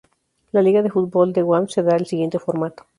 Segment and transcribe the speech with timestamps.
[0.51, 2.87] La liga de fútbol de guam se da el siguiente formato